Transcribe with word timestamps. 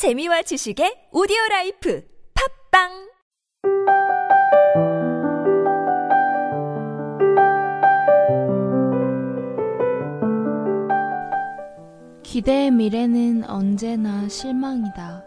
재미와 0.00 0.40
지식의 0.40 1.10
오디오 1.12 1.36
라이프 1.50 2.02
팟빵 2.72 2.88
기대의 12.22 12.70
미래는 12.70 13.44
언제나 13.44 14.26
실망이다. 14.26 15.22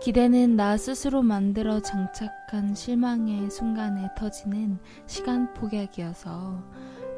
기대는 0.00 0.54
나 0.54 0.76
스스로 0.76 1.22
만들어 1.22 1.80
장착한 1.80 2.76
실망의 2.76 3.50
순간에 3.50 4.06
터지는 4.16 4.78
시간 5.08 5.52
폭약이어서 5.54 6.62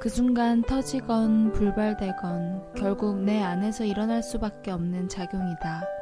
그 0.00 0.08
순간 0.08 0.62
터지건 0.62 1.52
불발되건 1.52 2.72
결국 2.76 3.18
내 3.18 3.42
안에서 3.42 3.84
일어날 3.84 4.22
수밖에 4.22 4.70
없는 4.70 5.10
작용이다. 5.10 6.01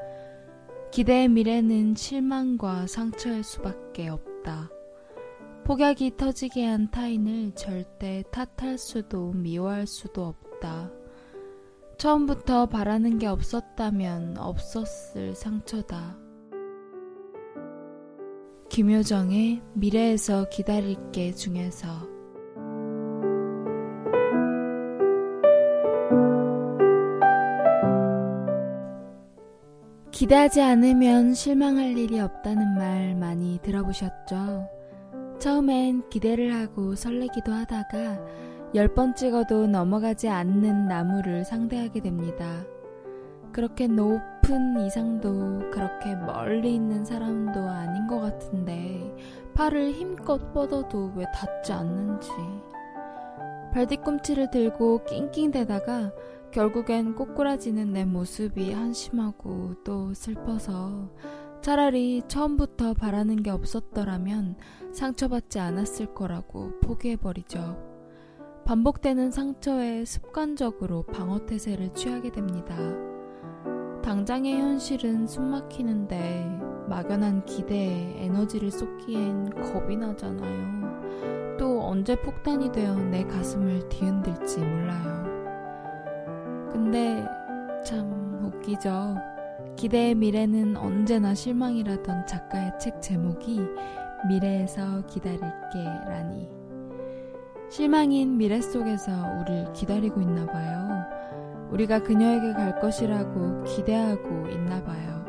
기대의 0.90 1.28
미래는 1.28 1.94
실망과 1.94 2.88
상처일 2.88 3.44
수밖에 3.44 4.08
없다. 4.08 4.70
폭약이 5.64 6.16
터지게 6.16 6.66
한 6.66 6.90
타인을 6.90 7.52
절대 7.54 8.24
탓할 8.32 8.76
수도 8.76 9.30
미워할 9.32 9.86
수도 9.86 10.26
없다. 10.26 10.90
처음부터 11.96 12.66
바라는 12.66 13.20
게 13.20 13.28
없었다면 13.28 14.38
없었을 14.38 15.36
상처다. 15.36 16.18
김효정의 18.68 19.62
미래에서 19.74 20.48
기다릴게 20.48 21.32
중에서 21.32 22.09
기대하지 30.20 30.60
않으면 30.60 31.32
실망할 31.32 31.96
일이 31.96 32.20
없다는 32.20 32.74
말 32.76 33.14
많이 33.14 33.58
들어보셨죠? 33.62 34.68
처음엔 35.38 36.10
기대를 36.10 36.54
하고 36.54 36.94
설레기도 36.94 37.50
하다가 37.50 38.18
열 38.74 38.88
번 38.94 39.14
찍어도 39.14 39.66
넘어가지 39.66 40.28
않는 40.28 40.88
나무를 40.88 41.46
상대하게 41.46 42.00
됩니다. 42.00 42.62
그렇게 43.50 43.86
높은 43.86 44.84
이상도 44.84 45.70
그렇게 45.70 46.14
멀리 46.14 46.74
있는 46.74 47.02
사람도 47.02 47.58
아닌 47.58 48.06
것 48.06 48.20
같은데 48.20 49.16
팔을 49.54 49.92
힘껏 49.92 50.52
뻗어도 50.52 51.12
왜 51.16 51.24
닿지 51.34 51.72
않는지. 51.72 52.28
발뒤꿈치를 53.72 54.50
들고 54.50 55.02
낑낑대다가 55.04 56.12
결국엔 56.52 57.14
꼬꾸라지는 57.14 57.92
내 57.92 58.04
모습이 58.04 58.72
한심하고 58.72 59.76
또 59.84 60.12
슬퍼서 60.14 61.08
차라리 61.60 62.22
처음부터 62.26 62.94
바라는 62.94 63.42
게 63.42 63.50
없었더라면 63.50 64.56
상처받지 64.92 65.60
않았을 65.60 66.14
거라고 66.14 66.80
포기해버리죠. 66.80 67.90
반복되는 68.64 69.30
상처에 69.30 70.04
습관적으로 70.04 71.04
방어태세를 71.04 71.92
취하게 71.94 72.32
됩니다. 72.32 72.76
당장의 74.02 74.58
현실은 74.58 75.26
숨막히는데 75.26 76.60
막연한 76.88 77.44
기대에 77.44 78.24
에너지를 78.24 78.70
쏟기엔 78.72 79.50
겁이 79.50 79.96
나잖아요. 79.96 81.56
또 81.58 81.84
언제 81.84 82.20
폭탄이 82.20 82.72
되어 82.72 82.96
내 82.96 83.24
가슴을 83.24 83.88
뒤흔들지 83.88 84.58
몰라요. 84.58 85.39
근데 86.72 87.26
참 87.84 88.40
웃기죠. 88.44 89.16
기대의 89.76 90.14
미래는 90.14 90.76
언제나 90.76 91.34
실망이라던 91.34 92.26
작가의 92.26 92.72
책 92.78 93.00
제목이 93.00 93.60
미래에서 94.28 95.06
기다릴게 95.06 95.84
라니. 96.06 96.50
실망인 97.70 98.36
미래 98.36 98.60
속에서 98.60 99.12
우릴 99.40 99.72
기다리고 99.72 100.20
있나 100.20 100.46
봐요. 100.46 101.04
우리가 101.70 102.02
그녀에게 102.02 102.52
갈 102.52 102.78
것이라고 102.80 103.62
기대하고 103.64 104.48
있나 104.48 104.82
봐요. 104.82 105.24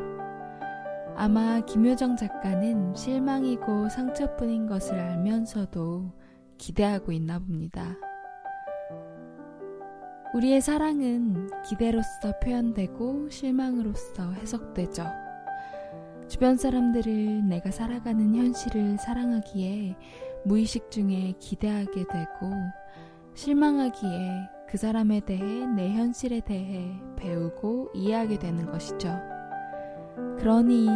아마 1.16 1.60
김효정 1.62 2.18
작가는 2.18 2.96
실망이고 2.96 3.90
상처뿐인 3.90 4.66
것을 4.66 5.00
알면서도 5.00 6.12
기대하고 6.58 7.12
있나 7.12 7.38
봅니다. 7.40 7.96
우리의 10.34 10.62
사랑은 10.62 11.50
기대로서 11.68 12.40
표현되고 12.42 13.30
실망으로서 13.30 14.32
해석되죠. 14.32 15.06
주변 16.30 16.56
사람들을 16.56 17.50
내가 17.50 17.70
살아가는 17.70 18.34
현실을 18.34 18.98
사랑하기에 18.98 19.98
무의식 20.46 20.90
중에 20.90 21.34
기대하게 21.38 22.06
되고 22.08 22.54
실망하기에 23.34 24.50
그 24.70 24.78
사람에 24.78 25.20
대해 25.20 25.66
내 25.68 25.92
현실에 25.92 26.40
대해 26.40 26.90
배우고 27.18 27.90
이해하게 27.94 28.40
되는 28.40 28.66
것이죠. 28.68 29.20
그러니 30.38 30.88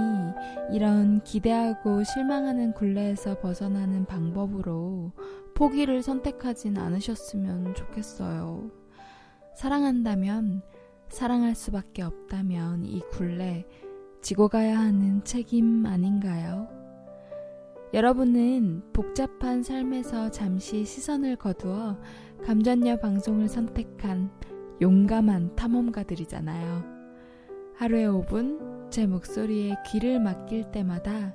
이런 0.72 1.22
기대하고 1.24 2.06
실망하는 2.06 2.74
굴레에서 2.74 3.40
벗어나는 3.40 4.06
방법으로 4.06 5.12
포기를 5.56 6.02
선택하진 6.02 6.78
않으셨으면 6.78 7.76
좋겠어요. 7.76 8.85
사랑한다면, 9.56 10.62
사랑할 11.08 11.56
수밖에 11.56 12.02
없다면 12.02 12.84
이 12.86 13.00
굴레 13.12 13.66
지고 14.22 14.50
가야 14.50 14.78
하는 14.78 15.24
책임 15.24 15.86
아닌가요? 15.86 16.68
여러분은 17.94 18.84
복잡한 18.92 19.64
삶에서 19.64 20.30
잠시 20.32 20.84
시선을 20.84 21.38
거두어 21.38 21.98
감전녀 22.44 22.98
방송을 22.98 23.48
선택한 23.48 24.30
용감한 24.82 25.56
탐험가들이잖아요. 25.56 26.84
하루에 27.78 28.06
5분 28.08 28.92
제 28.92 29.08
목소리에 29.08 29.76
귀를 29.88 30.20
맡길 30.20 30.72
때마다 30.72 31.34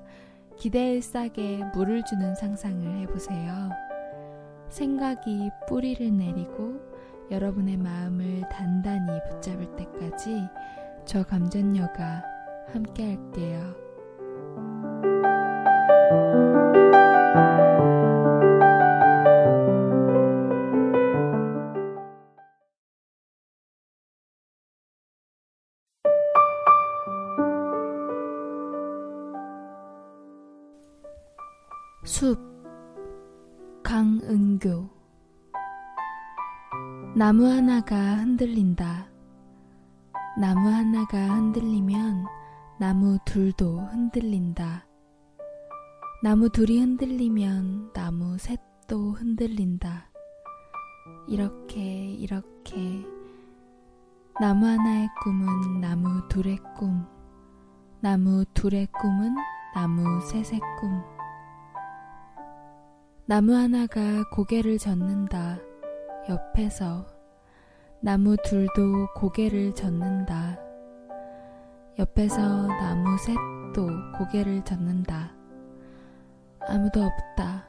기대에 0.59 1.01
싸게 1.01 1.63
물을 1.75 2.05
주는 2.05 2.35
상상을 2.35 2.99
해보세요. 2.99 3.71
생각이 4.69 5.49
뿌리를 5.67 6.15
내리고 6.15 6.90
여러분의 7.31 7.77
마음을 7.77 8.43
단단히 8.51 9.21
붙잡을 9.29 9.77
때까지 9.77 10.49
저 11.05 11.23
감전녀가 11.23 12.25
함께 12.73 13.15
할게요. 13.15 13.75
숲 32.05 32.39
강은교 33.85 35.00
나무 37.16 37.44
하나가 37.44 37.97
흔들린다. 38.19 39.10
나무 40.38 40.69
하나가 40.69 41.19
흔들리면 41.34 42.25
나무 42.78 43.19
둘도 43.25 43.81
흔들린다. 43.81 44.87
나무 46.22 46.48
둘이 46.50 46.78
흔들리면 46.78 47.93
나무 47.93 48.38
셋도 48.38 49.12
흔들린다. 49.15 50.12
이렇게, 51.26 51.82
이렇게. 52.12 53.04
나무 54.41 54.66
하나의 54.66 55.09
꿈은 55.25 55.81
나무 55.81 56.28
둘의 56.28 56.59
꿈. 56.78 57.04
나무 58.00 58.44
둘의 58.54 58.87
꿈은 58.87 59.34
나무 59.74 60.21
셋의 60.21 60.60
꿈. 60.78 61.03
나무 63.27 63.53
하나가 63.53 64.01
고개를 64.30 64.78
젓는다. 64.78 65.70
옆에서 66.30 67.04
나무 68.00 68.36
둘도 68.44 69.09
고개를 69.16 69.74
젓는다. 69.74 70.60
옆에서 71.98 72.68
나무 72.68 73.18
셋도 73.18 73.88
고개를 74.16 74.65
젓는다. 74.65 75.32
아무도 76.60 77.03
없다. 77.03 77.68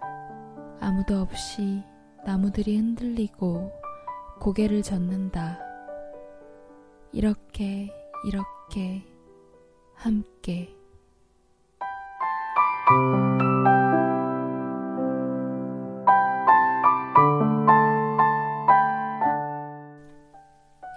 아무도 0.79 1.21
없이 1.21 1.81
나무들이 2.23 2.77
흔들리고 2.77 3.71
고개를 4.39 4.83
젓는다. 4.83 5.57
이렇게, 7.13 7.91
이렇게, 8.27 9.03
함께. 9.95 10.69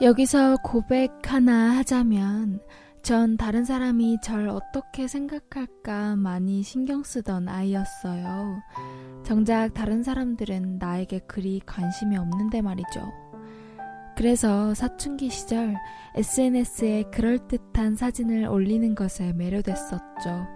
여기서 0.00 0.56
고백 0.62 1.10
하나 1.32 1.76
하자면 1.78 2.60
전 3.02 3.36
다른 3.36 3.64
사람이 3.64 4.18
절 4.22 4.48
어떻게 4.48 5.06
생각할까 5.06 6.16
많이 6.16 6.62
신경 6.62 7.02
쓰던 7.02 7.48
아이였어요. 7.48 8.60
정작 9.24 9.72
다른 9.74 10.02
사람들은 10.02 10.78
나에게 10.78 11.20
그리 11.20 11.60
관심이 11.64 12.16
없는데 12.16 12.62
말이죠. 12.62 13.12
그래서 14.16 14.74
사춘기 14.74 15.28
시절 15.28 15.76
SNS에 16.14 17.04
그럴듯한 17.12 17.96
사진을 17.96 18.46
올리는 18.46 18.94
것에 18.94 19.32
매료됐었죠. 19.32 20.46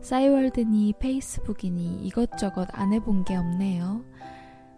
싸이월드니 0.00 0.94
페이스북이니 0.98 2.06
이것저것 2.06 2.66
안 2.72 2.92
해본 2.92 3.24
게 3.24 3.36
없네요. 3.36 4.04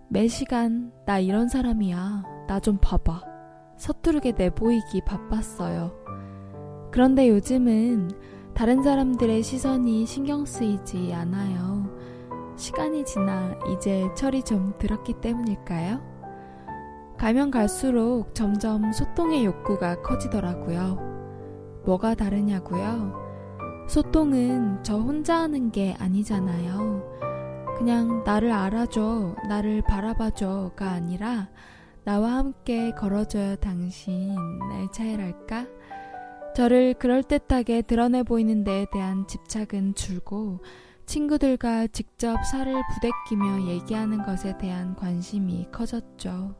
매 0.08 0.26
시간 0.28 0.93
나 1.06 1.19
이런 1.19 1.48
사람이야. 1.48 2.25
나 2.48 2.60
좀 2.60 2.78
봐봐. 2.81 3.30
서투르게 3.81 4.32
내보이기 4.32 5.00
바빴어요. 5.06 5.93
그런데 6.93 7.31
요즘은 7.31 8.11
다른 8.53 8.82
사람들의 8.82 9.43
시선이 9.43 10.05
신경 10.05 10.44
쓰이지 10.44 11.15
않아요. 11.15 11.88
시간이 12.56 13.06
지나 13.06 13.59
이제 13.73 14.06
철이 14.15 14.43
좀 14.43 14.75
들었기 14.79 15.15
때문일까요? 15.23 15.99
가면 17.17 17.50
갈수록 17.50 18.35
점점 18.35 18.93
소통의 18.93 19.47
욕구가 19.47 20.03
커지더라고요. 20.03 21.81
뭐가 21.87 22.15
다르냐고요? 22.15 23.15
소통은 23.88 24.82
저 24.82 24.99
혼자 24.99 25.38
하는 25.41 25.73
게 25.73 25.97
아니잖아요. 25.99 27.19
그냥 27.79 28.23
나를 28.25 28.53
알아줘, 28.53 29.37
나를 29.49 29.81
바라봐줘가 29.88 30.91
아니라 30.91 31.49
나와 32.10 32.38
함께 32.38 32.90
걸어줘요 32.90 33.54
당신의 33.54 34.90
차이랄까? 34.90 35.64
저를 36.56 36.94
그럴듯하게 36.94 37.82
드러내 37.82 38.24
보이는 38.24 38.64
데에 38.64 38.86
대한 38.92 39.28
집착은 39.28 39.94
줄고 39.94 40.58
친구들과 41.06 41.86
직접 41.86 42.36
살을 42.50 42.74
부대끼며 42.92 43.68
얘기하는 43.68 44.24
것에 44.24 44.58
대한 44.58 44.96
관심이 44.96 45.68
커졌죠. 45.70 46.56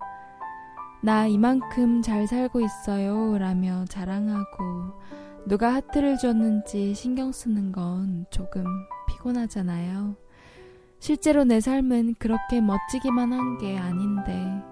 나 1.02 1.26
이만큼 1.26 2.00
잘 2.00 2.29
살고 2.29 2.61
있어요 2.61 3.37
라며 3.37 3.85
자랑하고 3.87 5.00
누가 5.49 5.75
하트를 5.75 6.17
줬는지 6.19 6.94
신경 6.94 7.32
쓰는 7.32 7.73
건 7.73 8.25
조금 8.31 8.64
피곤하잖아요. 9.08 10.14
실제로 11.00 11.43
내 11.43 11.58
삶은 11.58 12.14
그렇게 12.20 12.61
멋지기만 12.61 13.32
한 13.32 13.58
게 13.58 13.76
아닌데 13.76 14.70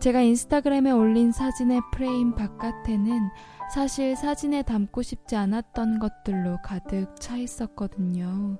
제가 0.00 0.22
인스타그램에 0.22 0.92
올린 0.92 1.30
사진의 1.30 1.82
프레임 1.92 2.34
바깥에는 2.34 3.28
사실 3.74 4.16
사진에 4.16 4.62
담고 4.62 5.02
싶지 5.02 5.36
않았던 5.36 5.98
것들로 5.98 6.56
가득 6.64 7.20
차 7.20 7.36
있었거든요. 7.36 8.56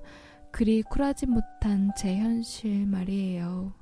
그리 0.50 0.82
쿨하지 0.82 1.26
못한 1.26 1.92
제 1.96 2.14
현실 2.14 2.86
말이에요. 2.86 3.72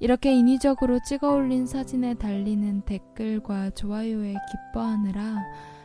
이렇게 0.00 0.32
인위적으로 0.32 1.00
찍어 1.06 1.34
올린 1.34 1.66
사진에 1.66 2.14
달리는 2.14 2.80
댓글과 2.86 3.70
좋아요에 3.70 4.32
기뻐하느라 4.32 5.44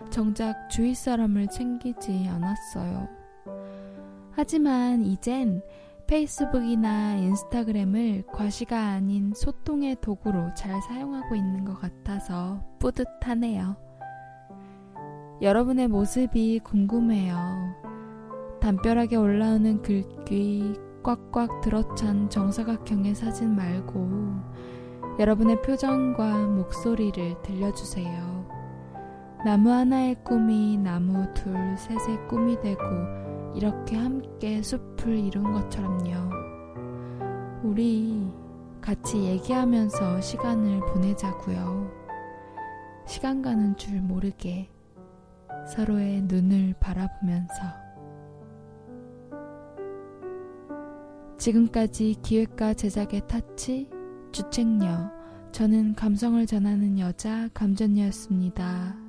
정작 0.10 0.70
주위 0.70 0.96
사람을 0.96 1.48
챙기지 1.48 2.26
않았어요. 2.30 3.10
하지만 4.32 5.04
이젠 5.06 5.62
페이스북이나 6.10 7.18
인스타그램을 7.18 8.24
과시가 8.34 8.76
아닌 8.76 9.32
소통의 9.36 9.98
도구로 10.02 10.56
잘 10.56 10.82
사용하고 10.82 11.36
있는 11.36 11.64
것 11.66 11.80
같아서 11.80 12.64
뿌듯하네요. 12.80 13.76
여러분의 15.44 15.88
모습이 15.88 16.62
궁금해요. 16.64 17.38
담벼락에 18.60 19.18
올라오는 19.18 19.84
글귀 19.84 20.74
꽉꽉 21.04 21.62
들어찬 21.62 22.32
정사각형의 22.32 23.14
사진 23.14 23.56
말고 23.56 24.10
여러분의 25.20 25.62
표정과 25.62 26.48
목소리를 26.48 27.40
들려주세요. 27.44 28.50
나무 29.46 29.70
하나의 29.70 30.16
꿈이 30.24 30.76
나무 30.76 31.32
둘, 31.36 31.54
셋의 31.78 32.28
꿈이 32.28 32.60
되고 32.62 32.82
이렇게 33.56 33.96
함께 33.96 34.62
숲을 34.62 35.18
이룬 35.18 35.52
것처럼요. 35.52 36.30
우리 37.64 38.28
같이 38.82 39.18
얘기하면서 39.18 40.22
시간을 40.22 40.80
보내자고요. 40.82 41.92
시간 43.06 43.42
가는 43.42 43.76
줄 43.76 44.02
모르게 44.02 44.70
서로의 45.68 46.22
눈을 46.24 46.76
바라보면서 46.80 47.54
지금까지 51.38 52.18
기획과 52.22 52.74
제작의 52.74 53.28
타치, 53.28 53.90
주책녀, 54.32 55.12
저는 55.52 55.96
감성을 55.96 56.46
전하는 56.46 57.00
여자 57.00 57.50
감전녀였습니다. 57.54 59.09